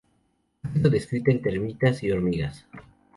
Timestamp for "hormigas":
2.09-2.65